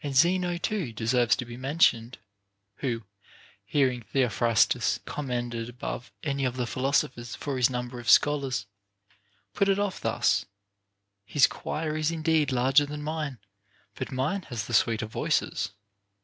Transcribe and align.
And 0.00 0.14
Zeno 0.14 0.58
too 0.58 0.92
deserves 0.92 1.34
to 1.34 1.44
be 1.44 1.56
mentioned, 1.56 2.18
who, 2.76 3.02
hearing 3.64 4.02
Theophrastus 4.12 5.00
commended 5.06 5.68
above 5.68 6.12
any 6.22 6.44
of 6.44 6.54
the 6.56 6.68
philosophers 6.68 7.34
for 7.34 7.56
his 7.56 7.68
number 7.68 7.98
of 7.98 8.08
scholars, 8.08 8.66
put 9.52 9.68
it 9.68 9.80
off 9.80 10.00
thus: 10.00 10.46
His 11.24 11.48
choir 11.48 11.96
is 11.96 12.12
indeed 12.12 12.52
larger 12.52 12.86
than 12.86 13.02
mine, 13.02 13.38
but 13.96 14.12
mine 14.12 14.42
has 14.50 14.66
the 14.66 14.72
sweeter 14.72 15.06
voices. 15.06 15.72